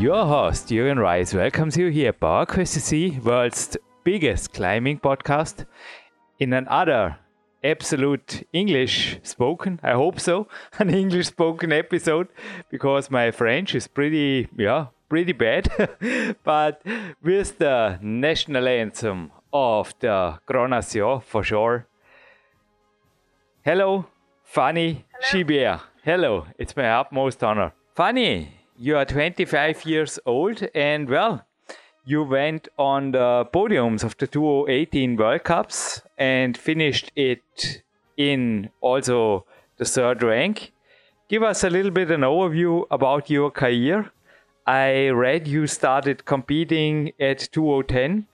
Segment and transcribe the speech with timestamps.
[0.00, 5.66] your host, Jürgen Reis, welcomes you here, PowerQuest CC, world's biggest climbing podcast,
[6.38, 7.18] in another
[7.62, 12.28] absolute English spoken, I hope so, an English spoken episode,
[12.70, 15.68] because my French is pretty, yeah, pretty bad.
[16.44, 16.80] but
[17.22, 21.86] with the national anthem of the Grand Nation, for sure.
[23.62, 24.06] Hello,
[24.44, 25.82] Fanny Gibert.
[26.02, 27.72] Hello, it's my utmost honor.
[27.94, 31.44] Fanny, you are 25 years old and well
[32.06, 37.82] you went on the podiums of the 2018 world cups and finished it
[38.16, 39.44] in also
[39.76, 40.72] the third rank.
[41.28, 44.10] Give us a little bit an overview about your career.
[44.66, 48.28] I read you started competing at 2010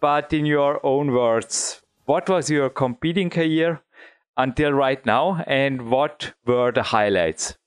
[0.00, 3.80] but in your own words what was your competing career
[4.36, 7.58] until right now and what were the highlights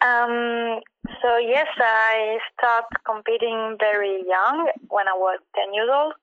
[0.00, 0.80] um,
[1.22, 6.14] so yes, I started competing very young when I was 10 years old.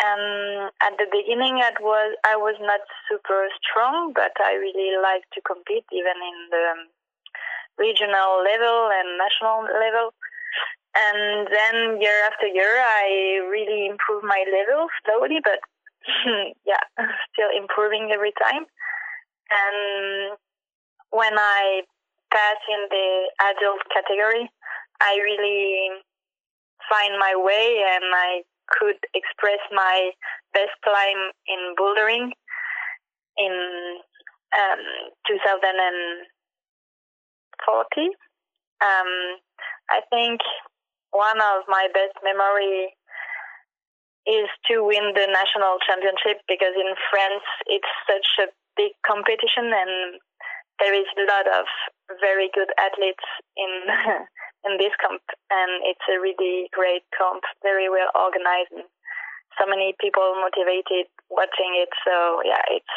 [0.00, 5.28] And at the beginning, it was I was not super strong, but I really liked
[5.34, 6.66] to compete, even in the
[7.76, 10.14] regional level and national level.
[10.96, 15.60] And then year after year, I really improved my level slowly, but
[16.64, 16.84] yeah,
[17.32, 18.64] still improving every time.
[19.50, 20.38] And
[21.10, 21.82] when I
[22.32, 24.50] pass in the adult category,
[25.00, 25.90] I really
[26.88, 30.12] find my way and I could express my
[30.54, 32.32] best climb in bouldering
[33.36, 34.00] in
[34.54, 34.80] um,
[35.26, 38.10] 2040.
[38.82, 39.38] Um,
[39.90, 40.40] I think
[41.10, 42.94] one of my best memory
[44.26, 50.20] is to win the national championship because in France it's such a big competition and
[50.80, 51.66] there is a lot of
[52.20, 53.24] very good athletes
[53.56, 53.70] in
[54.66, 58.88] in this camp, and it's a really great camp, very well organized, and
[59.58, 61.92] so many people motivated watching it.
[62.04, 62.96] So yeah, it's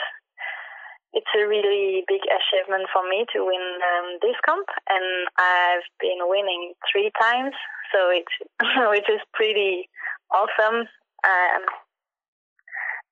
[1.13, 6.25] it's a really big achievement for me to win um, this camp, and I've been
[6.25, 7.53] winning three times,
[7.93, 8.35] so it's
[8.89, 9.89] which is pretty
[10.31, 10.89] awesome.
[11.23, 11.63] Um,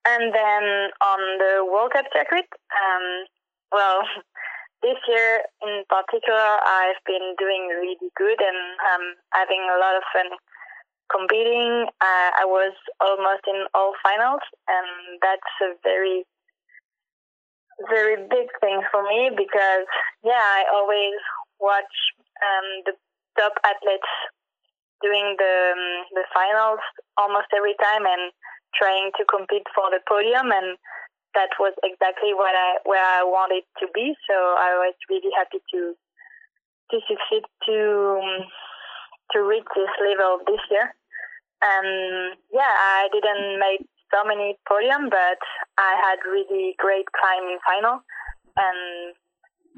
[0.04, 3.26] and then on the World Cup circuit, um,
[3.72, 4.02] well,
[4.82, 8.60] this year in particular, I've been doing really good and
[8.94, 10.30] um, having a lot of fun
[11.14, 11.88] competing.
[12.02, 16.26] Uh, I was almost in all finals, and that's a very,
[17.90, 19.86] very big thing for me because,
[20.24, 21.20] yeah, I always
[21.60, 21.94] watch
[22.42, 22.94] um, the
[23.38, 24.12] top athletes
[25.02, 26.80] doing the um, the finals
[27.18, 28.32] almost every time and
[28.78, 30.78] trying to compete for the podium and
[31.34, 34.16] that was exactly what I where I wanted to be.
[34.28, 35.96] So I was really happy to
[36.92, 37.78] to succeed to
[39.32, 40.94] to reach this level this year.
[41.62, 45.40] And yeah, I didn't make so many podium, but
[45.78, 48.04] I had really great climbing final.
[48.58, 49.16] And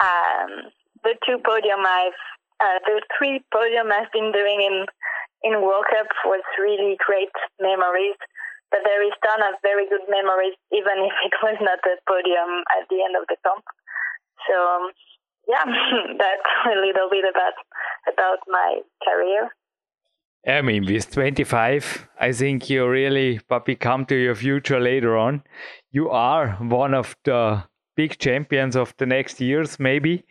[0.02, 0.72] um,
[1.04, 2.22] the two podium I've
[2.60, 4.86] uh, the three podium I've been doing in
[5.44, 8.16] in World Cup was really great memories
[8.74, 12.66] but there is ton of very good memories, even if it was not a podium
[12.74, 13.62] at the end of the comp.
[14.50, 14.90] So um,
[15.48, 15.64] yeah,
[16.18, 17.54] that's a little bit about
[18.10, 19.54] about my career.
[20.46, 25.16] I mean, with 25, I think you really, but we come to your future later
[25.16, 25.44] on.
[25.92, 27.64] You are one of the
[27.96, 30.26] big champions of the next years, maybe.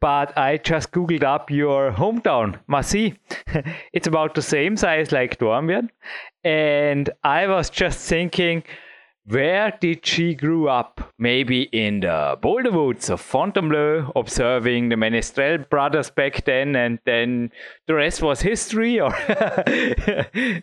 [0.00, 3.18] But I just googled up your hometown, Massy.
[3.92, 5.88] it's about the same size like Dornbirn.
[6.44, 8.62] And I was just thinking,
[9.28, 11.12] where did she grew up?
[11.18, 17.50] Maybe in the boulder woods of Fontainebleau, observing the Menestrel brothers back then, and then
[17.86, 18.98] the rest was history.
[19.00, 19.10] Or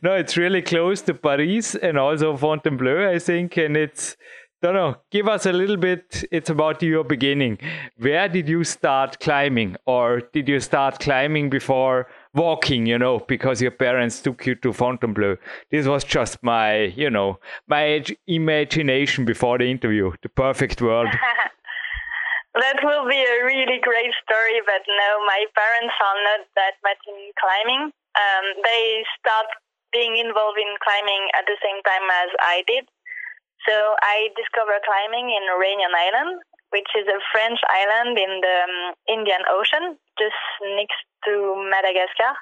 [0.01, 4.17] no, it's really close to Paris and also Fontainebleau, I think, and it's
[4.65, 4.95] don't know.
[5.11, 6.23] Give us a little bit.
[6.31, 7.59] It's about your beginning.
[7.97, 13.61] Where did you start climbing, or did you start climbing before walking, you know, because
[13.61, 15.37] your parents took you to Fontainebleau.
[15.71, 21.07] This was just my, you know, my imagination before the interview, the perfect world.
[22.55, 26.99] that will be a really great story, but no, my parents are not that much
[27.07, 27.91] in climbing.
[28.15, 29.47] Um, they start
[29.91, 32.83] being involved in climbing at the same time as I did.
[33.67, 33.73] So
[34.03, 38.77] I discovered climbing in Réunion Island, which is a French island in the um,
[39.07, 40.39] Indian Ocean, just
[40.75, 42.33] next to Madagascar.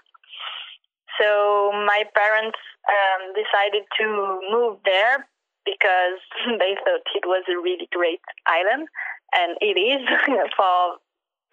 [1.20, 2.58] So my parents
[2.90, 4.06] um, decided to
[4.50, 5.28] move there
[5.66, 6.20] because
[6.60, 8.88] they thought it was a really great island,
[9.36, 10.02] and it is
[10.58, 10.98] for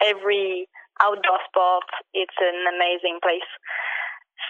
[0.01, 0.67] every
[1.01, 1.87] outdoor sport.
[2.13, 3.47] It's an amazing place.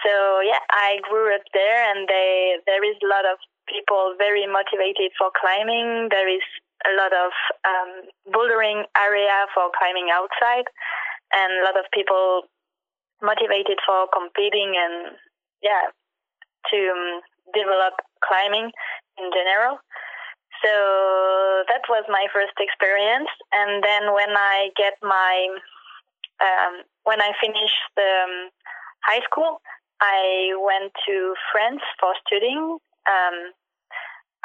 [0.04, 3.38] So yeah, I grew up there, and they there is a lot of
[3.68, 6.08] people very motivated for climbing.
[6.10, 6.42] There is
[6.86, 7.32] a lot of
[7.64, 7.90] um,
[8.32, 10.66] bouldering area for climbing outside,
[11.32, 12.42] and a lot of people
[13.22, 15.14] motivated for competing and
[15.62, 15.86] yeah
[16.70, 17.20] to um,
[17.54, 17.94] develop
[18.24, 18.70] climbing
[19.18, 19.78] in general.
[20.62, 25.48] So that was my first experience, and then when I get my
[26.42, 28.50] um, when I finished the um,
[29.02, 29.60] high school,
[30.00, 33.36] I went to France for studying, um,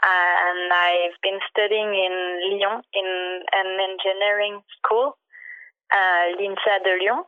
[0.04, 2.16] and I've been studying in
[2.52, 3.10] Lyon in
[3.52, 5.18] an engineering school,
[5.94, 7.24] uh, l'INSA de Lyon.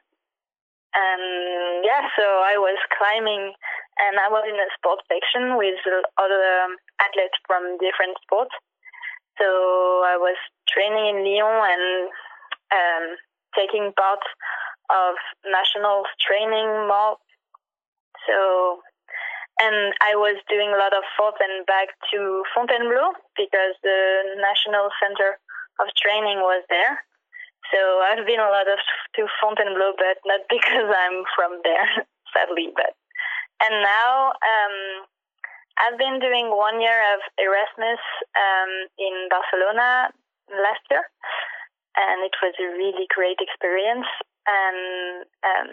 [0.94, 3.54] And yeah, so I was climbing,
[4.00, 5.78] and I was in a sports section with
[6.18, 8.54] other athletes from different sports.
[9.38, 9.46] So
[10.06, 10.38] I was
[10.68, 12.10] training in Lyon and
[12.74, 13.06] um,
[13.56, 14.22] taking part
[14.90, 15.16] of
[15.46, 17.18] nationals training more
[18.28, 18.82] so,
[19.60, 24.88] and I was doing a lot of forth and back to Fontainebleau because the National
[25.04, 25.36] Center
[25.84, 27.04] of Training was there.
[27.68, 28.80] So I've been a lot of
[29.20, 32.72] to Fontainebleau, but not because I'm from there, sadly.
[32.72, 32.96] But
[33.60, 34.76] and now um,
[35.84, 38.00] I've been doing one year of Erasmus
[38.36, 40.16] um, in Barcelona
[40.56, 41.04] last year,
[42.00, 44.08] and it was a really great experience.
[44.48, 45.70] And um,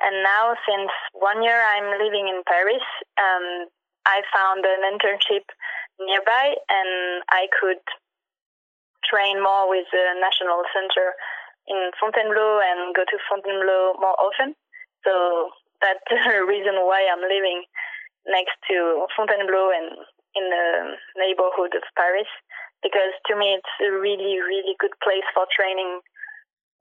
[0.00, 2.84] and now, since one year I'm living in Paris,
[3.20, 3.68] um,
[4.08, 5.44] I found an internship
[6.00, 7.84] nearby and I could
[9.04, 11.12] train more with the National Center
[11.68, 14.56] in Fontainebleau and go to Fontainebleau more often.
[15.04, 15.52] So
[15.84, 17.64] that's the reason why I'm living
[18.26, 20.00] next to Fontainebleau and
[20.36, 20.66] in the
[21.18, 22.30] neighborhood of Paris
[22.82, 26.00] because to me it's a really, really good place for training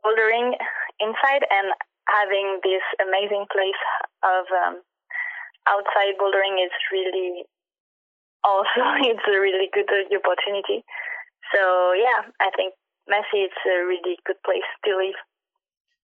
[0.05, 0.55] bouldering
[0.99, 1.73] inside and
[2.09, 3.83] having this amazing place
[4.25, 4.81] of um,
[5.69, 7.45] outside bouldering is really
[8.43, 10.83] also it's a really good opportunity.
[11.53, 12.73] So yeah, I think
[13.07, 15.17] Massy is a really good place to live.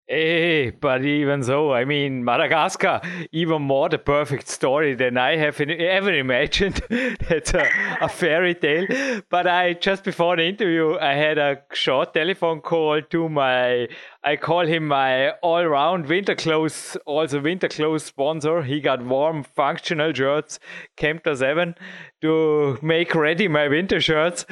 [0.09, 3.01] Hey, but even so, I mean, Madagascar,
[3.31, 6.83] even more the perfect story than I have ever imagined.
[7.29, 7.69] That's a,
[8.01, 9.23] a, fairy tale.
[9.31, 13.89] But I just before the interview, I had a short telephone call to my,
[14.25, 18.65] I call him my all-round winter clothes, also winter clothes sponsor.
[18.65, 20.59] He got warm, functional shirts,
[20.97, 21.77] Kempter Seven,
[22.23, 24.47] to make ready my winter shirts.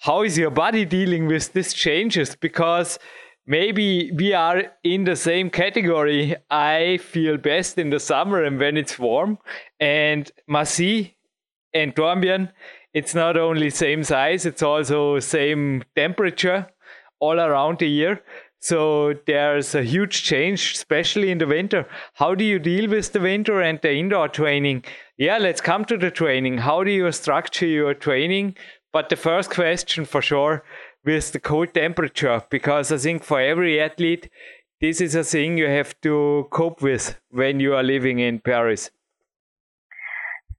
[0.00, 2.34] How is your body dealing with these changes?
[2.34, 2.98] Because
[3.46, 6.36] maybe we are in the same category.
[6.50, 9.38] I feel best in the summer and when it's warm.
[9.80, 11.16] And Massy
[11.72, 12.50] and Dornbirn,
[12.92, 16.66] it's not only same size, it's also same temperature
[17.20, 18.22] all around the year.
[18.58, 21.86] So there's a huge change, especially in the winter.
[22.14, 24.84] How do you deal with the winter and the indoor training?
[25.18, 26.58] Yeah, let's come to the training.
[26.58, 28.56] How do you structure your training?
[28.92, 30.64] But the first question for sure
[31.06, 34.28] with the cold temperature because I think for every athlete,
[34.80, 38.90] this is a thing you have to cope with when you are living in Paris.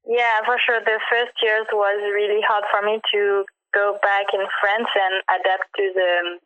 [0.08, 0.80] Yeah, for sure.
[0.80, 3.44] The first years was really hard for me to
[3.75, 6.39] go back in France and adapt to the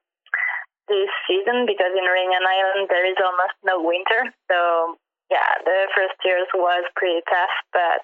[0.89, 4.34] this season because in Réunion Island there is almost no winter.
[4.50, 4.98] So
[5.29, 8.03] yeah, the first years was pretty tough, but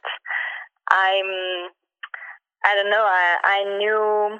[0.93, 1.73] I'm
[2.63, 3.03] I don't know.
[3.03, 4.39] I I knew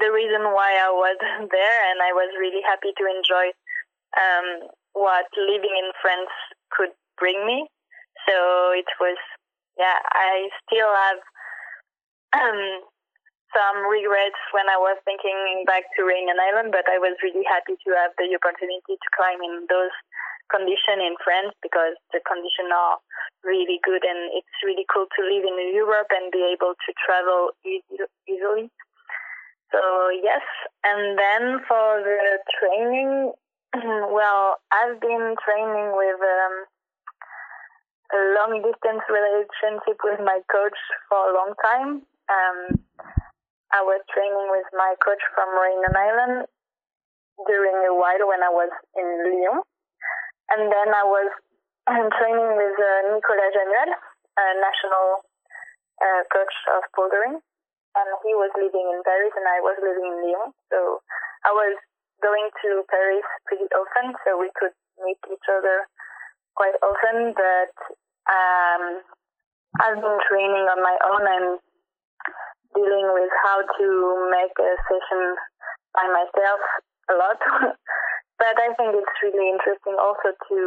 [0.00, 1.16] the reason why I was
[1.52, 3.52] there, and I was really happy to enjoy
[4.16, 6.32] um, what living in France
[6.72, 7.68] could bring me.
[8.26, 8.36] So
[8.76, 9.16] it was,
[9.78, 11.20] yeah, I still have
[12.36, 12.60] um,
[13.54, 17.74] some regrets when I was thinking back to Réunion Island, but I was really happy
[17.74, 19.94] to have the opportunity to climb in those
[20.50, 22.98] conditions in France because the conditions are
[23.46, 27.54] really good and it's really cool to live in Europe and be able to travel
[28.26, 28.70] easily.
[29.72, 30.42] So yes,
[30.82, 33.32] and then for the training,
[34.10, 36.54] well, I've been training with um,
[38.10, 42.02] a long distance relationship with my coach for a long time.
[42.26, 42.82] Um,
[43.70, 46.50] I was training with my coach from Réunion Island
[47.46, 49.62] during a while when I was in Lyon.
[50.50, 51.30] And then I was
[52.18, 53.90] training with uh, Nicolas Januel,
[54.34, 55.06] a national
[56.02, 57.38] uh, coach of bouldering.
[57.96, 60.54] And he was living in Paris and I was living in Lyon.
[60.70, 61.02] So
[61.42, 61.74] I was
[62.22, 65.88] going to Paris pretty often, so we could meet each other
[66.54, 67.34] quite often.
[67.34, 67.74] But
[68.30, 68.82] um,
[69.82, 71.48] I've been training on my own and
[72.74, 73.86] dealing with how to
[74.30, 75.22] make a session
[75.94, 76.60] by myself
[77.10, 77.40] a lot.
[78.40, 80.58] but I think it's really interesting also to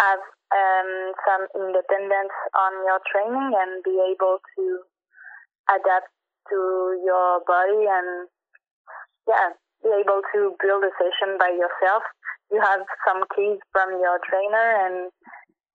[0.00, 0.90] have um,
[1.24, 4.64] some independence on your training and be able to
[5.68, 6.10] adapt
[6.50, 6.58] to
[7.04, 8.28] your body and
[9.28, 12.02] yeah, be able to build a session by yourself.
[12.50, 15.10] You have some keys from your trainer and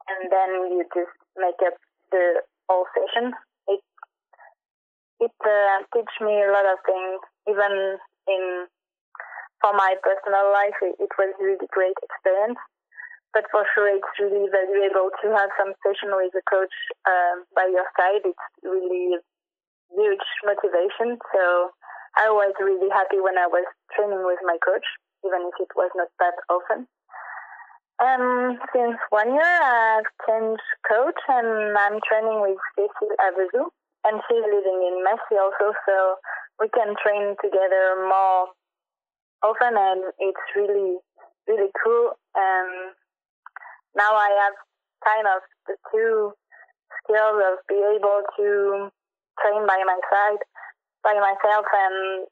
[0.08, 1.76] and then you just make up
[2.12, 3.34] the whole session.
[3.68, 3.82] It
[5.20, 7.20] it uh, teach me a lot of things.
[7.48, 8.68] Even in
[9.62, 12.60] for my personal life, it, it was really great experience.
[13.34, 16.74] But for sure, it's really valuable to have some session with a coach
[17.06, 18.24] uh, by your side.
[18.24, 19.20] It's really
[19.94, 21.18] huge motivation.
[21.34, 21.72] So
[22.18, 23.66] I was really happy when I was
[23.96, 24.86] training with my coach,
[25.26, 26.88] even if it was not that often.
[27.98, 33.74] Um, since one year, I've changed coach and I'm training with Cécile Avezou,
[34.06, 36.16] and she's living in Massy also, so
[36.60, 38.54] we can train together more
[39.42, 40.98] often, and it's really,
[41.48, 42.14] really cool.
[42.36, 42.94] And
[43.96, 44.54] now I have
[45.04, 46.34] kind of the two
[47.02, 48.90] skills of being able to
[49.42, 50.42] train by my side,
[51.04, 52.28] by myself, and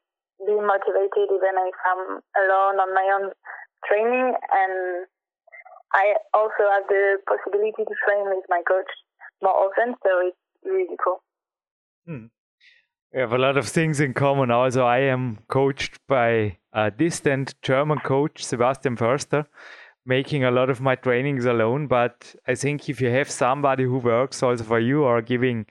[0.46, 3.32] be motivated even if I'm alone on my own
[3.88, 5.06] training and
[5.92, 8.90] I also have the possibility to train with my coach
[9.42, 11.22] more often, so it's really cool.
[12.06, 12.26] Hmm.
[13.12, 14.50] We have a lot of things in common.
[14.50, 19.46] Also, I am coached by a distant German coach, Sebastian Förster,
[20.04, 21.86] making a lot of my trainings alone.
[21.86, 25.66] But I think if you have somebody who works also for you or giving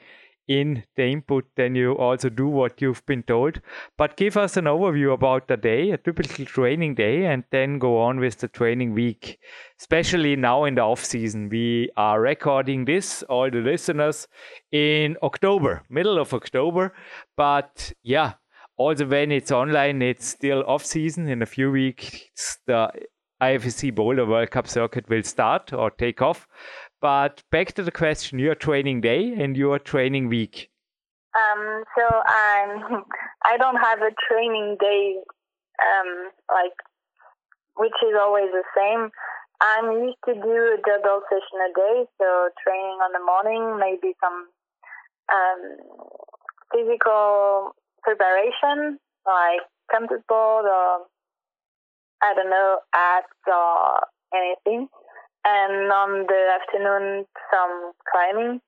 [0.48, 3.62] in the input, then you also do what you've been told.
[3.98, 8.00] But give us an overview about the day, a typical training day, and then go
[8.00, 9.40] on with the training week.
[9.80, 14.28] Especially now in the off season, we are recording this, all the listeners,
[14.72, 16.94] in October, middle of October.
[17.36, 18.34] But yeah,
[18.78, 21.28] also when it's online, it's still off season.
[21.28, 22.92] In a few weeks, the
[23.42, 26.48] IFSC Boulder World Cup circuit will start or take off.
[27.06, 30.72] But back to the question: your training day and your training week.
[31.38, 33.06] Um, so I'm.
[33.46, 35.22] I don't have a training day,
[35.86, 36.74] um, like,
[37.78, 39.12] which is always the same.
[39.62, 44.16] I'm used to do a double session a day, so training on the morning, maybe
[44.18, 44.50] some
[45.30, 45.62] um,
[46.74, 48.98] physical preparation,
[49.28, 51.06] like compass board or
[52.24, 54.90] I don't know, abs or anything
[55.46, 58.60] and on the afternoon some climbing,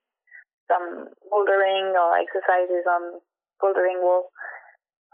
[0.70, 3.20] some bouldering or exercises on
[3.62, 4.30] bouldering wall.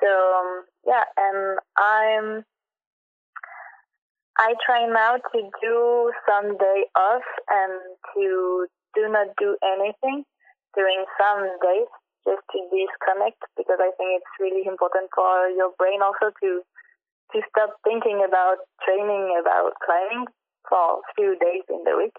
[0.01, 2.43] So um, yeah, and I'm
[4.37, 7.79] I try now to do some day off and
[8.15, 10.25] to do not do anything
[10.75, 11.87] during some days
[12.25, 16.49] just to disconnect because I think it's really important for your brain also to
[17.31, 20.25] to stop thinking about training about climbing
[20.69, 22.15] for a few days in the week.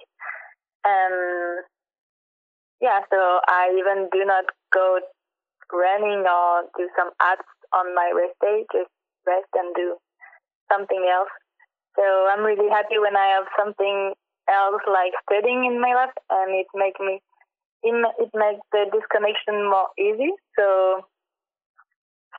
[0.84, 1.64] And
[2.80, 5.00] yeah, so I even do not go
[5.72, 8.90] running or do some abs on my rest day, just
[9.26, 9.96] rest and do
[10.70, 11.32] something else.
[11.96, 14.12] So I'm really happy when I have something
[14.50, 17.20] else like studying in my life, and it makes me
[17.84, 20.32] it makes the disconnection more easy.
[20.58, 21.04] So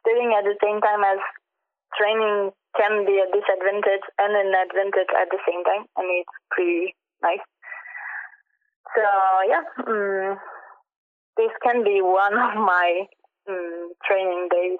[0.02, 1.20] studying at the same time as
[1.98, 6.96] training can be a disadvantage and an advantage at the same time, and it's pretty
[7.24, 7.44] nice.
[8.96, 9.04] So
[9.48, 10.38] yeah, um,
[11.38, 13.08] this can be one of my
[13.50, 14.80] um, training days.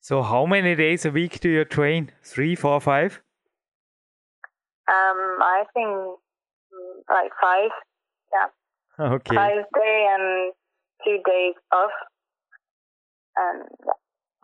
[0.00, 2.12] So how many days a week do you train?
[2.22, 3.22] Three, four, five?
[4.88, 7.70] Um, I think mm, like five.
[8.32, 9.06] Yeah.
[9.14, 9.34] Okay.
[9.34, 10.52] Five day and
[11.04, 11.90] two days off,
[13.36, 13.92] and yeah.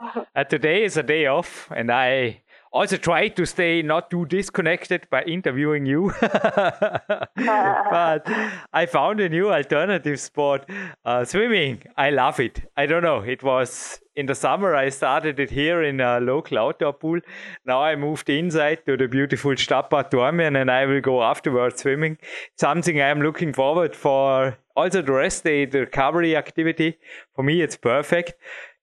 [0.37, 2.43] uh, today is a day off, and I
[2.73, 6.13] also try to stay not too disconnected by interviewing you.
[6.21, 7.27] but
[8.73, 10.69] I found a new alternative sport,
[11.05, 11.83] uh, swimming.
[11.97, 12.63] I love it.
[12.77, 13.21] I don't know.
[13.21, 14.75] It was in the summer.
[14.75, 17.21] I started it here in a local outdoor pool.
[17.67, 22.17] Now I moved inside to the beautiful Stadtbad Dornbirn, and I will go afterwards swimming.
[22.59, 24.57] Something I am looking forward for.
[24.75, 26.97] Also the rest day, the recovery activity.
[27.35, 28.33] For me, it's perfect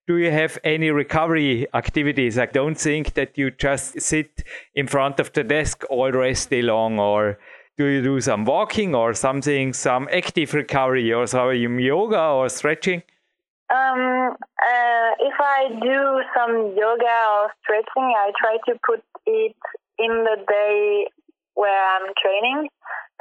[0.10, 2.40] do you have any recovery activities?
[2.40, 6.64] I don't think that you just sit in front of the desk all rest day
[6.64, 7.38] long, or
[7.78, 13.04] do you do some walking or something, some active recovery, or some yoga or stretching?
[13.70, 14.34] Um,
[14.72, 16.00] uh, if I do
[16.36, 19.56] some yoga or stretching, I try to put it
[20.00, 21.08] in the day
[21.54, 22.68] where I'm training,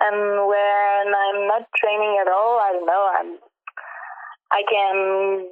[0.01, 3.39] and when I'm not training at all, I don't know, I'm
[4.51, 5.49] I can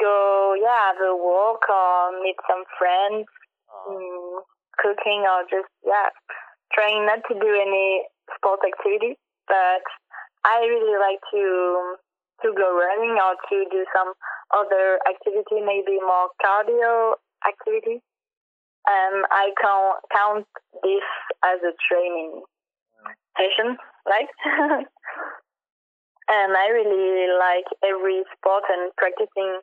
[0.00, 3.26] go, yeah, have a walk or meet some friends,
[3.68, 4.42] um,
[4.78, 6.10] cooking or just, yeah,
[6.72, 8.04] trying not to do any
[8.36, 9.18] sport activity.
[9.46, 9.84] But
[10.44, 11.96] I really like to
[12.42, 14.14] to go running or to do some
[14.54, 18.00] other activity, maybe more cardio activity.
[18.86, 20.46] Um, I can count
[20.82, 21.02] this
[21.44, 22.42] as a training
[23.36, 23.76] session,
[24.06, 24.28] right?
[26.28, 29.60] and I really like every sport and practicing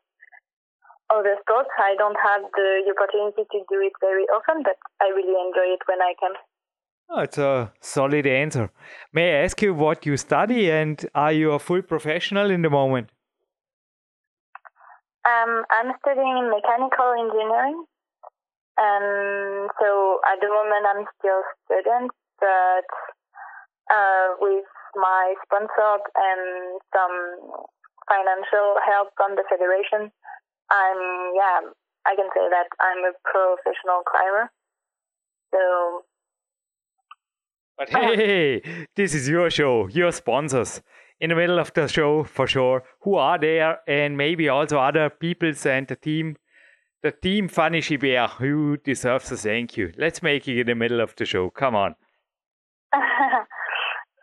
[1.13, 1.69] other sports.
[1.77, 5.81] I don't have the opportunity to do it very often, but I really enjoy it
[5.87, 6.33] when I can.
[7.09, 8.71] Oh, it's a solid answer.
[9.13, 12.69] May I ask you what you study and are you a full professional in the
[12.69, 13.09] moment?
[15.25, 17.85] Um, I'm studying mechanical engineering.
[18.77, 22.89] And so at the moment I'm still a student, but
[23.93, 27.15] uh, with my sponsor and some
[28.09, 30.11] financial help from the federation,
[30.71, 31.59] I'm yeah,
[32.05, 34.51] I can say that I'm a professional climber.
[35.53, 36.03] So
[37.77, 38.61] But hey,
[38.95, 40.81] this is your show, your sponsors.
[41.19, 45.09] In the middle of the show, for sure, who are there, and maybe also other
[45.09, 46.35] peoples and the team,
[47.03, 49.93] the team Fanny Gibert, who deserves a thank you.
[49.97, 51.49] Let's make it in the middle of the show.
[51.49, 51.95] Come on.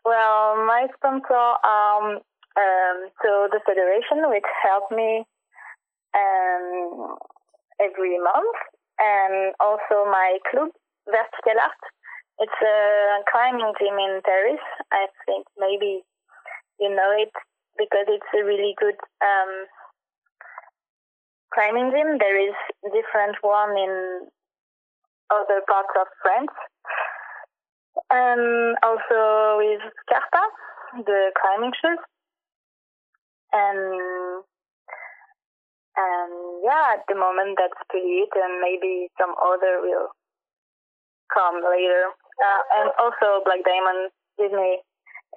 [0.05, 2.21] well, my sponsor, um,
[2.57, 5.25] um, so the federation, which helped me
[6.15, 7.17] um,
[7.81, 8.59] every month,
[8.99, 10.71] and also my club,
[11.07, 11.83] Vertical Art.
[12.39, 14.63] It's a climbing gym in Paris.
[14.91, 16.03] I think maybe
[16.81, 17.33] you know it
[17.79, 19.67] because it's a really good um,
[21.55, 22.19] climbing gym.
[22.19, 24.27] There is different one in
[25.31, 26.57] other parts of France.
[28.11, 30.45] Um, also with Scarpa,
[31.05, 31.99] the climbing shoes.
[33.53, 34.45] And
[35.97, 36.33] and
[36.65, 40.09] yeah, at the moment that's pretty it, and maybe some other will
[41.33, 42.13] come later.
[42.41, 44.81] Uh, and also Black Diamond me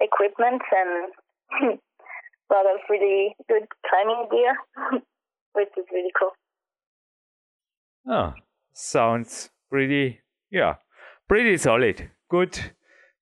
[0.00, 1.78] equipment and
[2.50, 4.56] a lot of really good climbing gear,
[5.52, 6.32] which is really cool.
[8.08, 8.34] Oh,
[8.72, 10.76] sounds pretty, yeah,
[11.28, 12.10] pretty solid.
[12.30, 12.72] Good,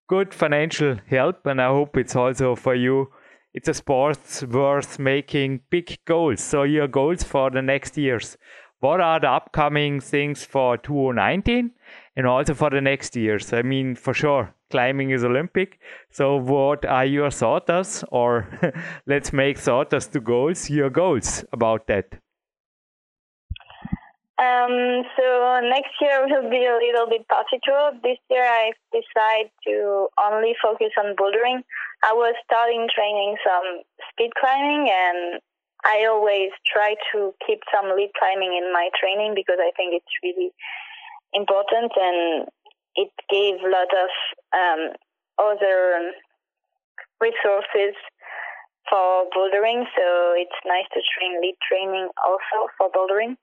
[0.08, 3.08] good financial help, and I hope it's also for you
[3.54, 4.18] it's a sport
[4.50, 6.40] worth making big goals.
[6.42, 8.36] So your goals for the next years.
[8.80, 11.70] What are the upcoming things for 2019
[12.16, 13.52] and also for the next years?
[13.52, 15.78] I mean, for sure, climbing is Olympic.
[16.10, 18.46] So what are your thoughts or
[19.06, 22.23] let's make thoughts to goals, your goals about that?
[24.34, 27.92] Um, so next year will be a little bit particular.
[28.02, 31.62] This year I decided to only focus on bouldering.
[32.02, 35.40] I was starting training some speed climbing and
[35.84, 40.14] I always try to keep some lead climbing in my training because I think it's
[40.24, 40.50] really
[41.32, 42.48] important and
[42.96, 44.10] it gave a lot of
[44.50, 44.82] um,
[45.38, 46.10] other
[47.20, 47.94] resources
[48.90, 49.86] for bouldering.
[49.94, 53.36] So it's nice to train lead training also for bouldering.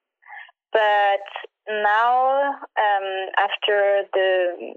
[0.74, 1.26] But
[1.70, 3.08] now, um,
[3.38, 4.76] after the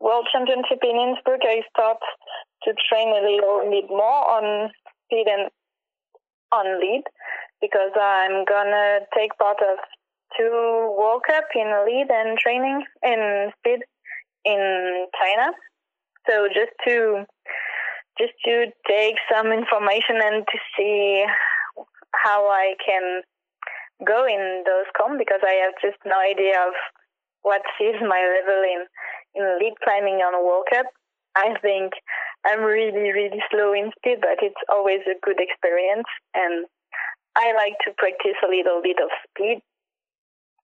[0.00, 1.98] World Championship in Innsbruck, I start
[2.64, 4.70] to train a little bit more on
[5.04, 5.50] speed and
[6.52, 7.04] on lead
[7.60, 9.78] because I'm gonna take part of
[10.36, 13.80] two World Cup in lead and training in speed
[14.44, 15.52] in China.
[16.28, 17.24] So just to
[18.18, 21.24] just to take some information and to see
[22.12, 23.22] how I can
[24.06, 26.74] go in those comp because I have just no idea of
[27.42, 28.86] what is my level in
[29.34, 30.86] in lead climbing on a World Cup.
[31.36, 31.92] I think
[32.44, 36.66] I'm really really slow in speed, but it's always a good experience, and
[37.36, 39.62] I like to practice a little bit of speed.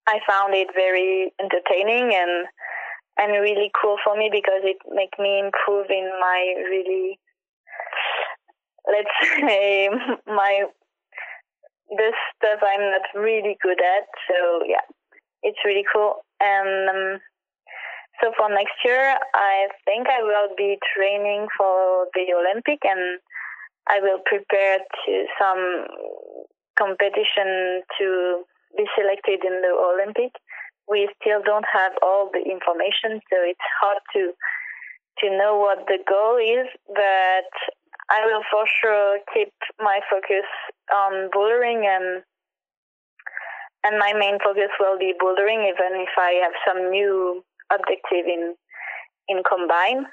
[0.07, 2.47] I found it very entertaining and
[3.19, 7.19] and really cool for me because it make me improve in my really
[8.87, 9.09] let's
[9.41, 9.89] say
[10.27, 10.65] my
[11.91, 14.07] the stuff I'm not really good at.
[14.29, 14.85] So yeah,
[15.43, 16.17] it's really cool.
[16.41, 17.21] And um,
[18.21, 23.21] so for next year, I think I will be training for the Olympic and
[23.89, 25.87] I will prepare to some
[26.79, 28.43] competition to
[28.77, 30.33] be selected in the Olympic.
[30.89, 34.33] We still don't have all the information, so it's hard to
[35.21, 36.69] to know what the goal is.
[36.87, 37.51] But
[38.11, 40.47] I will for sure keep my focus
[40.95, 42.23] on bouldering and
[43.85, 48.55] and my main focus will be bouldering, even if I have some new objective in
[49.29, 50.07] in combine.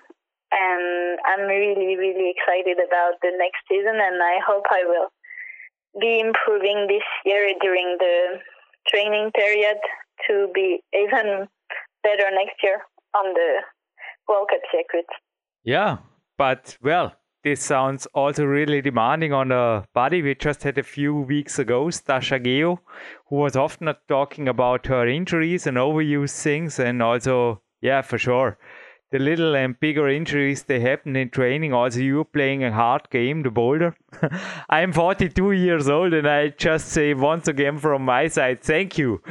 [0.51, 5.09] And I'm really, really excited about the next season, and I hope I will
[5.99, 8.39] be improving this year during the
[8.87, 9.77] training period
[10.27, 11.47] to be even
[12.03, 12.81] better next year
[13.15, 13.61] on the
[14.27, 15.07] World Cup circuit.
[15.63, 15.97] Yeah,
[16.37, 20.21] but well, this sounds also really demanding on the body.
[20.21, 22.79] We just had a few weeks ago Stasha Gejo,
[23.27, 28.57] who was often talking about her injuries and overuse things, and also, yeah, for sure,
[29.13, 31.71] the little and bigger injuries they happen in training.
[31.71, 33.95] Also, you playing a hard game, the boulder.
[34.69, 39.21] I'm 42 years old, and I just say once again from my side, thank you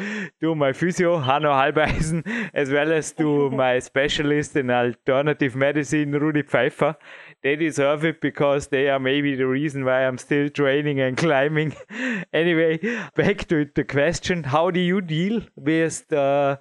[0.41, 6.43] to my physio, Hanno Halbeisen, as well as to my specialist in alternative medicine, Rudi
[6.43, 6.95] Pfeiffer.
[7.43, 11.75] They deserve it because they are maybe the reason why I'm still training and climbing.
[12.33, 12.79] anyway,
[13.17, 16.61] back to the question how do you deal with the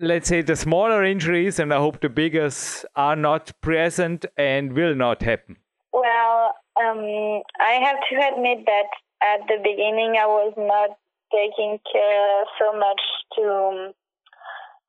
[0.00, 4.96] let's say the smaller injuries and I hope the biggest are not present and will
[4.96, 5.56] not happen?
[5.92, 8.90] Well, um, I have to admit that
[9.22, 10.98] at the beginning I was not
[11.32, 13.00] taking care so much
[13.36, 13.92] to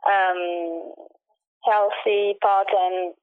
[0.10, 0.94] um,
[1.64, 3.14] healthy part and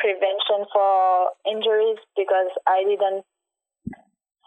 [0.00, 3.24] prevention for injuries because I didn't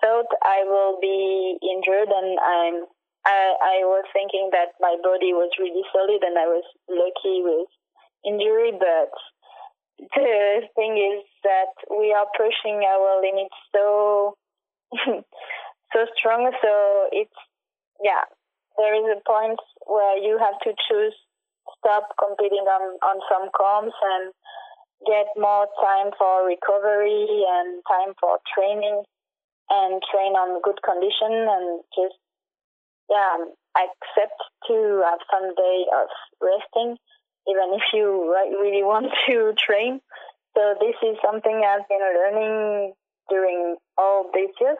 [0.02, 2.76] thought I will be injured and I'm
[3.24, 7.72] I, I was thinking that my body was really solid and I was lucky with
[8.28, 9.16] injury, but
[10.16, 14.36] the thing is that we are pushing our limits so
[15.94, 16.52] so strong.
[16.62, 17.40] So it's
[18.04, 18.28] yeah,
[18.78, 21.16] there is a point where you have to choose
[21.80, 24.34] stop competing on on some comps and
[25.06, 29.04] get more time for recovery and time for training
[29.70, 32.16] and train on good condition and just
[33.10, 33.38] yeah,
[33.78, 36.08] accept to have some day of
[36.42, 36.98] resting,
[37.48, 40.00] even if you really want to train.
[40.56, 42.94] So this is something I've been learning
[43.30, 44.78] during all these years.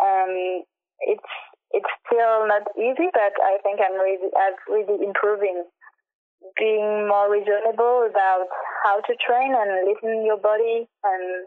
[0.00, 0.64] Um,
[1.00, 1.32] it's
[1.70, 5.64] it's still not easy, but I think I'm really I've really improving
[6.58, 8.46] being more reasonable about
[8.84, 11.46] how to train and listen your body and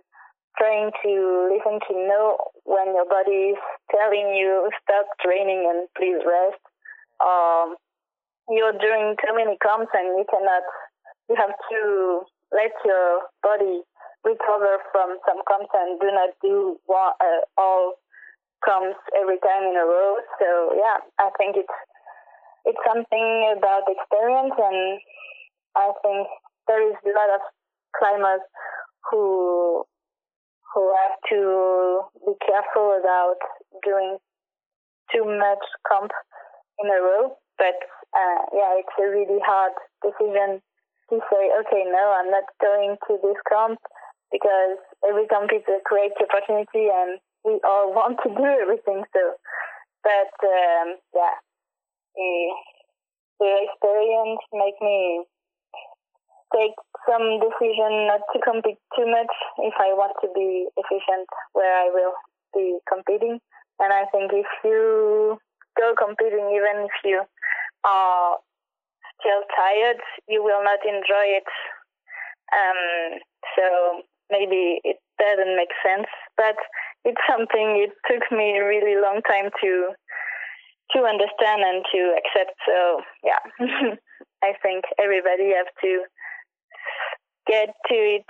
[0.58, 1.14] trying to
[1.54, 3.62] listen to know when your body is
[3.94, 6.62] telling you stop training and please rest.
[7.22, 7.78] Um,
[8.50, 10.66] you're doing too many comps and you cannot,
[11.30, 11.82] you have to
[12.52, 13.82] let your body
[14.26, 18.02] recover from some comps and do not do one, uh, all
[18.66, 20.18] comps every time in a row.
[20.40, 21.78] So yeah, I think it's,
[22.66, 25.00] it's something about experience and
[25.76, 26.28] I think
[26.68, 27.42] there is a lot of
[27.98, 28.42] climbers
[29.10, 29.86] who
[30.74, 33.40] who have to be careful about
[33.84, 34.18] doing
[35.14, 36.12] too much comp
[36.84, 37.38] in a row.
[37.58, 37.80] But
[38.14, 40.62] uh, yeah, it's a really hard decision
[41.10, 43.80] to say, okay, no, I'm not going to this comp
[44.32, 49.04] because every comp is a great opportunity and we all want to do everything.
[49.16, 49.22] So,
[50.04, 51.36] but um, yeah,
[52.18, 55.24] the, experience make me
[56.54, 56.74] take
[57.06, 61.90] some decision not to compete too much if I want to be efficient where I
[61.94, 62.14] will
[62.54, 63.40] be competing.
[63.80, 65.38] And I think if you
[65.78, 67.22] go competing, even if you
[67.86, 68.38] are
[69.22, 71.50] still tired, you will not enjoy it.
[72.50, 73.20] Um,
[73.56, 74.02] so
[74.32, 76.56] maybe it doesn't make sense, but
[77.06, 79.94] it's something it took me a really long time to
[80.96, 82.56] to understand and to accept.
[82.66, 83.44] So yeah,
[84.44, 86.04] I think everybody have to
[87.48, 88.28] get to it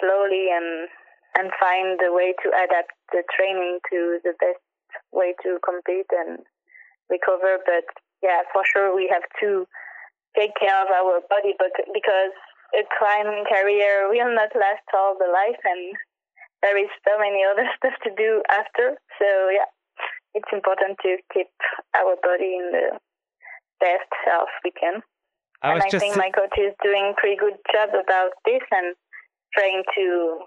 [0.00, 0.88] slowly and
[1.36, 4.62] and find the way to adapt the training to the best
[5.10, 6.38] way to compete and
[7.10, 7.58] recover.
[7.66, 7.84] But
[8.22, 9.66] yeah, for sure we have to
[10.36, 12.34] take care of our body, but because
[12.74, 15.94] a climbing career will not last all the life, and
[16.62, 18.98] there is so many other stuff to do after.
[19.18, 19.70] So yeah,
[20.34, 21.48] it's important to keep
[21.96, 22.98] our body in the
[23.80, 25.02] best health we can.
[25.62, 28.94] I and I think my coach is doing pretty good job about this and
[29.54, 30.38] trying to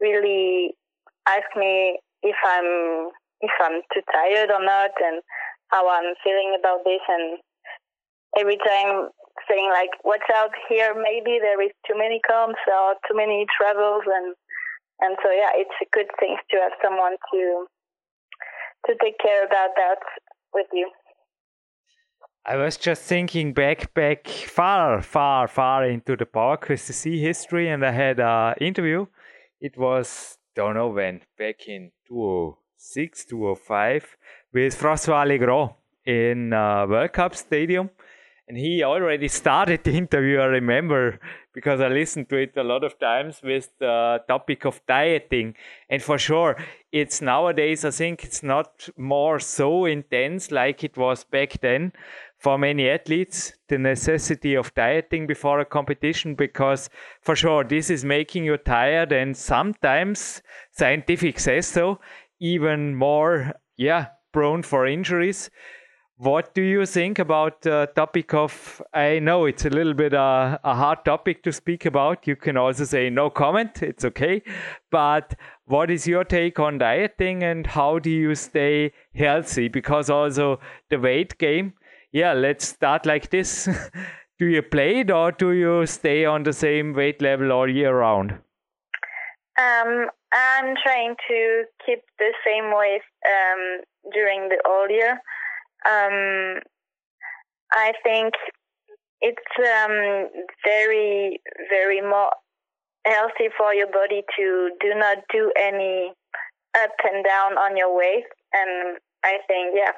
[0.00, 0.74] really
[1.26, 5.22] ask me if I'm if I'm too tired or not and
[5.68, 7.38] how I'm feeling about this and
[8.36, 9.08] every time
[9.48, 14.02] saying like watch out here maybe there is too many comps or too many travels
[14.04, 14.34] and
[15.00, 17.66] and so yeah it's a good thing to have someone to
[18.86, 19.98] to take care about that
[20.54, 20.90] with you
[22.50, 27.84] I was just thinking back, back far, far, far into the PowerQuest see history, and
[27.84, 29.04] I had an interview.
[29.60, 34.16] It was don't know when, back in 2006, 2005,
[34.54, 35.72] with Francois Legrand
[36.06, 37.90] in uh, World Cup Stadium
[38.48, 41.20] and he already started the interview, I remember,
[41.54, 45.54] because I listened to it a lot of times with the topic of dieting.
[45.90, 46.56] And for sure,
[46.90, 51.92] it's nowadays, I think it's not more so intense like it was back then
[52.38, 56.88] for many athletes, the necessity of dieting before a competition, because
[57.20, 59.12] for sure, this is making you tired.
[59.12, 62.00] And sometimes scientific says so,
[62.40, 65.50] even more, yeah, prone for injuries.
[66.20, 68.82] What do you think about the topic of?
[68.92, 72.26] I know it's a little bit uh, a hard topic to speak about.
[72.26, 74.42] You can also say no comment, it's okay.
[74.90, 79.68] But what is your take on dieting and how do you stay healthy?
[79.68, 80.58] Because also
[80.90, 81.74] the weight game,
[82.10, 83.68] yeah, let's start like this.
[84.40, 87.96] do you play it or do you stay on the same weight level all year
[87.96, 88.32] round?
[89.56, 95.20] Um, I'm trying to keep the same weight um, during the all year
[95.86, 96.60] um,
[97.72, 98.34] I think
[99.20, 100.28] it's um,
[100.64, 102.30] very, very more
[103.04, 106.12] healthy for your body to do not do any
[106.76, 108.24] up and down on your weight.
[108.52, 109.92] And I think, yeah,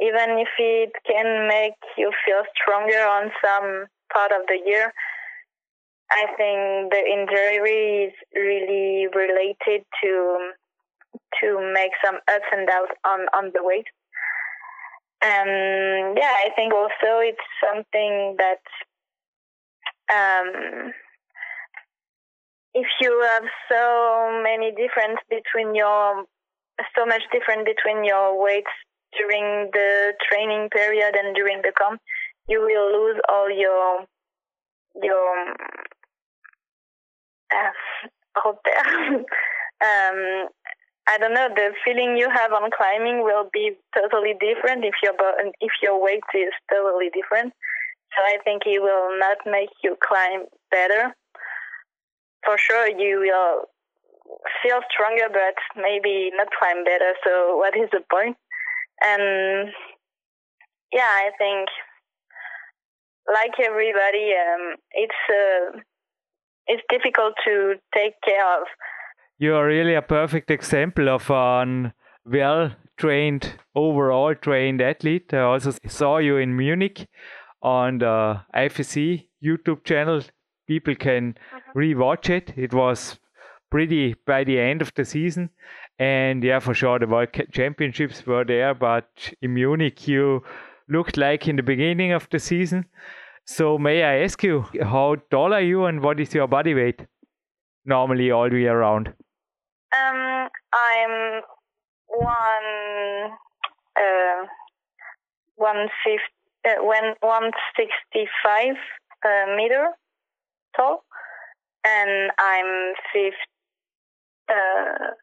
[0.00, 4.92] even if it can make you feel stronger on some part of the year,
[6.10, 10.50] I think the injury is really related to
[11.40, 13.86] to make some ups and downs on on the weight.
[15.24, 18.60] Um, yeah, I think also it's something that
[20.12, 20.92] um,
[22.74, 26.24] if you have so many difference between your
[26.94, 28.70] so much different between your weights
[29.18, 32.00] during the training period and during the comp,
[32.48, 34.04] you will lose all your
[35.02, 35.54] your
[37.54, 37.72] uh,
[39.82, 40.48] um,
[41.08, 41.48] I don't know.
[41.54, 45.14] The feeling you have on climbing will be totally different if your
[45.60, 47.52] if your weight is totally different.
[48.14, 51.14] So I think it will not make you climb better.
[52.44, 53.68] For sure, you will
[54.62, 57.14] feel stronger, but maybe not climb better.
[57.24, 58.36] So what is the point?
[59.04, 59.70] And
[60.92, 61.68] yeah, I think
[63.32, 65.80] like everybody, um, it's uh,
[66.66, 68.66] it's difficult to take care of
[69.38, 71.92] you are really a perfect example of an
[72.24, 75.32] well trained, overall trained athlete.
[75.34, 77.08] I also saw you in Munich
[77.62, 80.22] on the IFSC YouTube channel.
[80.66, 81.78] People can mm-hmm.
[81.78, 82.54] rewatch it.
[82.56, 83.18] It was
[83.70, 85.50] pretty by the end of the season.
[85.98, 88.74] And yeah, for sure, the World Championships were there.
[88.74, 90.42] But in Munich, you
[90.88, 92.86] looked like in the beginning of the season.
[93.44, 97.06] So, may I ask you, how tall are you and what is your body weight
[97.84, 99.14] normally all year round?
[99.94, 101.42] Um, I'm
[102.08, 103.32] one
[103.96, 104.46] uh,
[105.56, 106.32] one fifty
[106.66, 108.76] uh, when one sixty five
[109.24, 109.88] uh, meter
[110.76, 111.04] tall,
[111.84, 113.36] and I'm fifty
[114.48, 115.14] uh,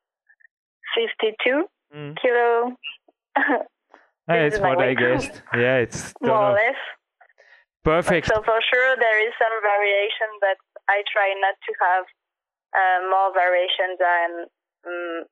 [0.96, 2.18] fifty two mm.
[2.22, 2.78] kilo.
[4.28, 5.42] That's what I guessed.
[5.54, 6.80] Yeah, it's more or less.
[7.84, 8.28] Perfect.
[8.28, 10.56] So for sure there is some variation, but
[10.88, 12.06] I try not to have
[12.74, 14.30] uh, more variation than
[14.86, 15.26] um,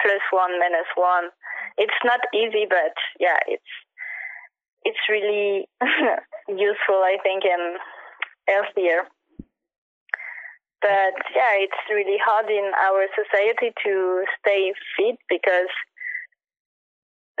[0.00, 1.30] plus one minus one.
[1.76, 3.72] It's not easy, but yeah, it's
[4.84, 5.68] it's really
[6.48, 7.78] useful, I think, and
[8.48, 9.04] healthier.
[10.80, 15.74] But yeah, it's really hard in our society to stay fit because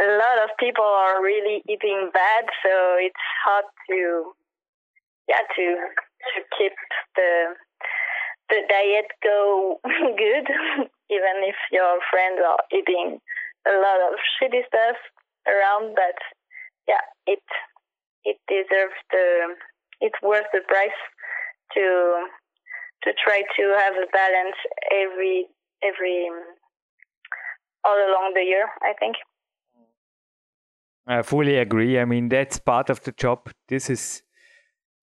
[0.00, 4.32] a lot of people are really eating bad, so it's hard to
[5.28, 5.64] yeah to
[6.34, 6.72] to keep
[7.14, 7.54] the
[8.48, 10.46] the diet go good,
[11.10, 13.20] even if your friends are eating
[13.66, 14.96] a lot of shitty stuff
[15.46, 15.94] around.
[15.94, 16.18] But
[16.86, 17.42] yeah, it
[18.24, 19.54] it deserves the
[20.00, 21.00] it's worth the price
[21.74, 22.26] to
[23.04, 24.56] to try to have a balance
[24.92, 25.46] every
[25.82, 26.28] every
[27.84, 28.68] all along the year.
[28.82, 29.16] I think.
[31.06, 31.98] I fully agree.
[31.98, 33.50] I mean, that's part of the job.
[33.68, 34.22] This is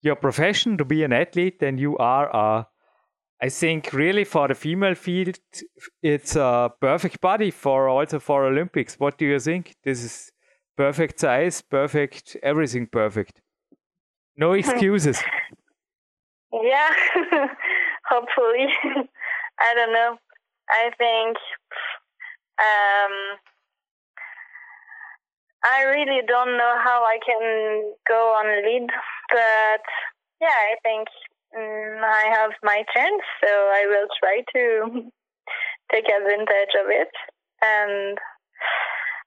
[0.02, 2.68] your profession to be an athlete, and you are a
[3.42, 5.38] I think really for the female field,
[6.02, 8.98] it's a perfect body for also for Olympics.
[8.98, 9.74] What do you think?
[9.84, 10.32] This is
[10.76, 13.42] perfect size, perfect, everything perfect.
[14.36, 15.22] No excuses.
[16.52, 16.90] yeah,
[18.08, 18.68] hopefully.
[19.58, 20.18] I don't know.
[20.68, 21.36] I think
[22.58, 23.38] um,
[25.64, 28.88] I really don't know how I can go on lead,
[29.30, 29.82] but
[30.40, 31.08] yeah, I think
[31.56, 35.10] um, I have my chance, so I will try to
[35.92, 37.10] take advantage of it.
[37.62, 38.18] And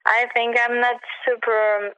[0.05, 1.91] I think I'm not super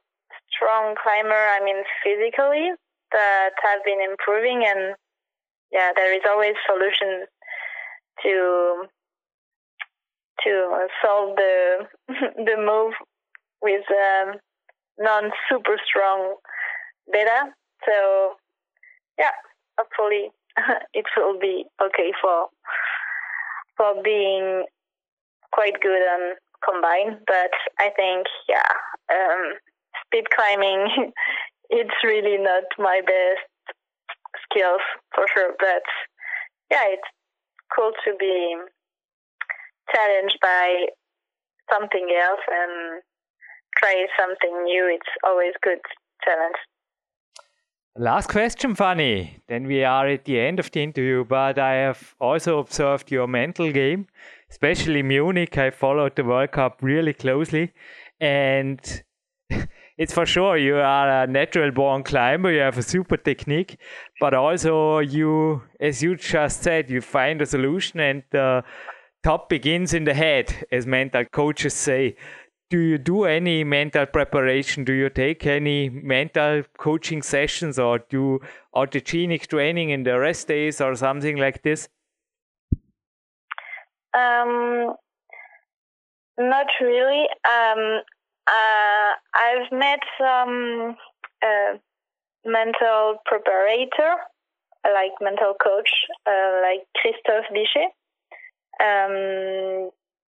[0.50, 1.34] strong climber.
[1.34, 2.70] I mean, physically,
[3.10, 4.94] but I've been improving, and
[5.70, 7.28] yeah, there is always solutions
[8.22, 8.84] to
[10.44, 12.94] to solve the the move
[13.60, 14.34] with um,
[14.98, 16.36] non super strong
[17.12, 17.52] beta.
[17.86, 18.34] So
[19.18, 19.30] yeah,
[19.78, 20.30] hopefully
[20.94, 22.48] it will be okay for
[23.76, 24.64] for being
[25.52, 27.18] quite good on combine.
[27.26, 28.72] But I think yeah,
[29.10, 29.54] um,
[30.06, 31.12] speed climbing
[31.70, 33.48] it's really not my best
[34.44, 34.82] skills
[35.14, 35.54] for sure.
[35.58, 35.82] But
[36.70, 37.08] yeah, it's
[37.74, 38.56] cool to be
[39.94, 40.86] challenged by
[41.72, 43.02] something else and
[43.76, 44.88] try something new.
[44.92, 45.80] It's always good
[46.24, 46.56] challenge.
[47.98, 49.42] Last question, Fanny.
[49.48, 53.26] Then we are at the end of the interview, but I have also observed your
[53.26, 54.06] mental game,
[54.50, 55.58] especially Munich.
[55.58, 57.70] I followed the World Cup really closely,
[58.18, 58.80] and
[59.98, 62.50] it's for sure you are a natural born climber.
[62.50, 63.76] You have a super technique,
[64.20, 68.64] but also you, as you just said, you find a solution, and the
[69.22, 72.16] top begins in the head, as mental coaches say
[72.72, 74.82] do you do any mental preparation?
[74.82, 78.40] Do you take any mental coaching sessions or do
[78.74, 81.90] autogenic training in the rest days or something like this?
[84.14, 84.94] Um,
[86.38, 87.26] not really.
[87.44, 88.00] Um,
[88.46, 90.96] uh, I've met some
[91.44, 91.76] uh,
[92.46, 94.14] mental preparator,
[94.82, 95.90] like mental coach,
[96.26, 97.92] uh, like Christophe Bichet.
[98.80, 99.90] Um,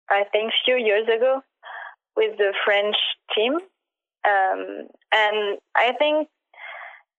[0.09, 1.43] I think a few years ago
[2.15, 2.95] with the French
[3.35, 3.53] team.
[4.25, 6.29] Um, and I think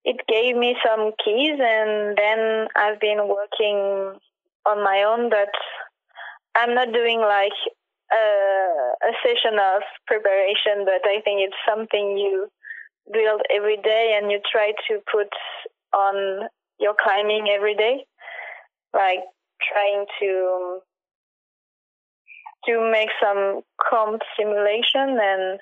[0.05, 4.19] it gave me some keys, and then I've been working
[4.67, 5.51] on my own, but
[6.57, 7.53] I'm not doing like
[8.13, 12.49] a, a session of preparation, but I think it's something you
[13.13, 15.29] build every day and you try to put
[15.93, 18.05] on your climbing every day,
[18.93, 19.21] like
[19.73, 20.81] trying to
[22.67, 25.61] to make some comp simulation and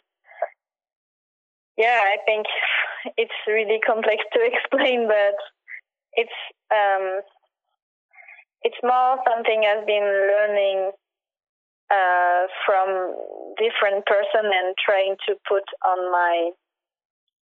[1.77, 2.47] yeah, I think
[3.17, 5.37] it's really complex to explain, but
[6.15, 6.39] it's
[6.71, 7.21] um,
[8.63, 10.93] it's more something I've been learning
[11.91, 13.17] uh, from
[13.59, 16.51] different person and trying to put on my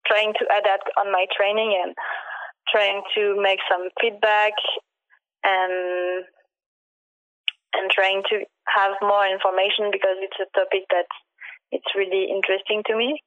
[0.07, 1.95] trying to adapt on my training and
[2.71, 4.53] trying to make some feedback
[5.45, 6.25] and
[7.75, 11.07] and trying to have more information because it's a topic that
[11.71, 13.21] it's really interesting to me.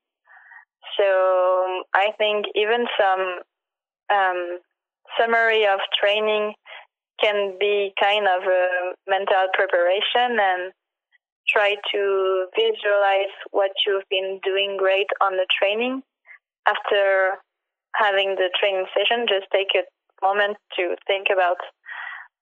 [0.98, 3.42] So I think even some
[4.14, 4.60] um,
[5.20, 6.54] summary of training
[7.22, 10.72] can be kind of a mental preparation and
[11.48, 16.02] try to visualize what you've been doing great on the training.
[16.68, 17.38] After
[17.96, 19.86] having the training session, just take a
[20.26, 21.58] moment to think about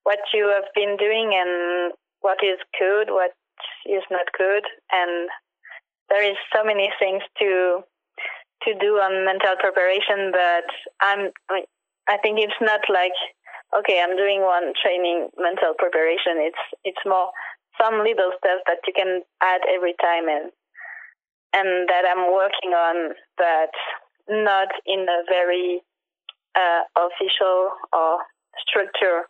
[0.04, 3.32] what you have been doing and what is good, what
[3.84, 5.28] is not good, and
[6.08, 7.80] there is so many things to
[8.62, 10.32] to do on mental preparation.
[10.32, 10.68] But
[11.00, 11.32] I'm
[12.08, 13.16] I think it's not like
[13.78, 16.38] okay, I'm doing one training mental preparation.
[16.38, 17.30] It's it's more
[17.80, 20.52] some little stuff that you can add every time and
[21.54, 23.72] and that I'm working on, but
[24.28, 25.82] not in a very
[26.56, 28.18] uh, official or
[28.58, 29.26] structure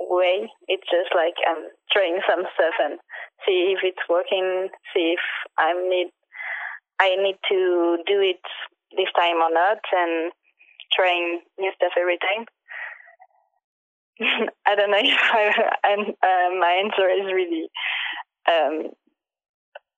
[0.00, 0.50] way.
[0.68, 2.98] It's just like I'm trying some stuff and
[3.46, 5.24] see if it's working, see if
[5.58, 6.10] I need
[7.00, 8.40] I need to do it
[8.96, 10.32] this time or not, and
[10.92, 12.46] trying new stuff every time.
[14.66, 17.68] I don't know if I, I'm, uh, my answer is really
[18.48, 18.90] um,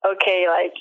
[0.07, 0.47] okay.
[0.49, 0.75] Like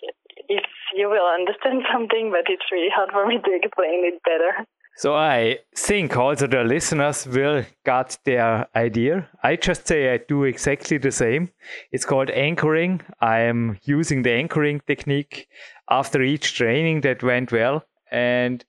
[0.49, 0.63] if
[0.95, 4.65] you will understand something, but it's really hard for me to explain it better.
[4.97, 9.29] So I think also the listeners will get their idea.
[9.43, 11.51] I just say I do exactly the same.
[11.91, 13.01] It's called anchoring.
[13.21, 15.49] I am using the anchoring technique
[15.87, 18.65] after each training that went well and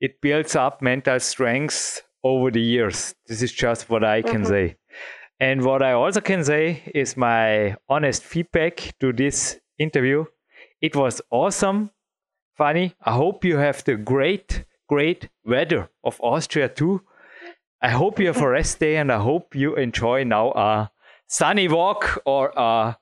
[0.00, 3.14] it builds up mental strength over the years.
[3.28, 4.46] This is just what I can mm-hmm.
[4.46, 4.76] say.
[5.38, 10.24] And what I also can say is my honest feedback to this interview.
[10.80, 11.90] It was awesome,
[12.58, 12.96] Fanny.
[13.04, 14.64] I hope you have the great
[14.94, 17.02] great weather of Austria too.
[17.82, 20.90] I hope you have a rest day and I hope you enjoy now a
[21.26, 22.96] sunny walk or a,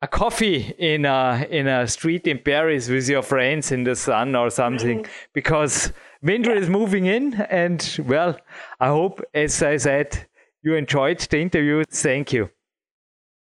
[0.00, 4.34] a coffee in a, in a street in Paris with your friends in the sun
[4.34, 5.92] or something because
[6.22, 7.34] winter is moving in.
[7.34, 8.38] And well,
[8.80, 10.26] I hope, as I said,
[10.62, 11.84] you enjoyed the interview.
[11.90, 12.48] Thank you.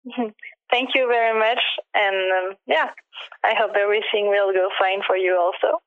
[0.72, 1.62] Thank you very much.
[1.94, 2.90] And um, yeah,
[3.44, 5.85] I hope everything will go fine for you also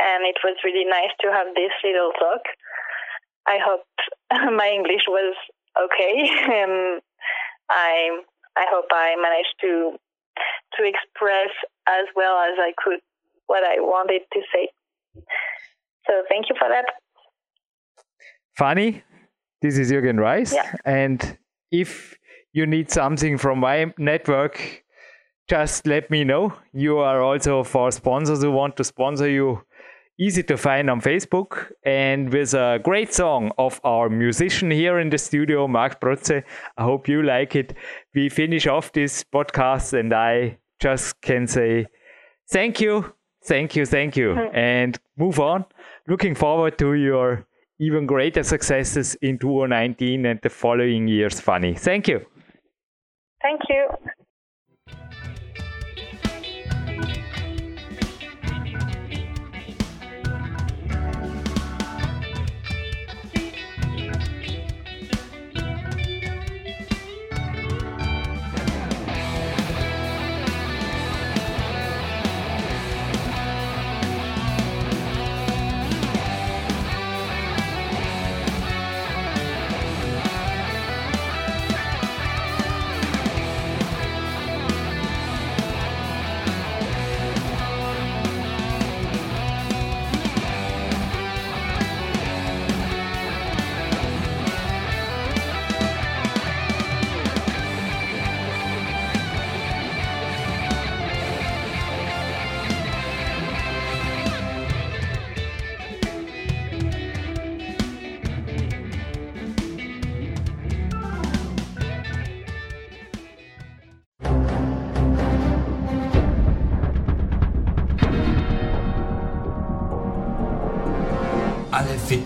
[0.00, 2.42] and it was really nice to have this little talk.
[3.46, 3.86] I hope
[4.56, 5.34] my English was
[5.76, 7.00] okay, and um,
[7.68, 8.20] I
[8.56, 9.96] I hope I managed to
[10.76, 11.50] to express
[11.88, 13.00] as well as I could
[13.46, 14.68] what I wanted to say.
[16.06, 16.86] So thank you for that.
[18.56, 19.02] Fanny,
[19.62, 20.74] this is Jürgen Reis, yeah.
[20.84, 21.38] and
[21.70, 22.16] if
[22.52, 24.84] you need something from my network,
[25.48, 26.52] just let me know.
[26.72, 29.62] You are also for sponsors who want to sponsor you
[30.20, 35.08] easy to find on Facebook and with a great song of our musician here in
[35.08, 36.44] the studio, Mark Protze.
[36.76, 37.74] I hope you like it.
[38.14, 41.86] We finish off this podcast and I just can say
[42.50, 43.14] thank you,
[43.46, 45.64] thank you, thank you, and move on.
[46.06, 47.46] Looking forward to your
[47.78, 51.74] even greater successes in 2019 and the following years, Fanny.
[51.74, 52.20] Thank you.
[53.42, 53.88] Thank you.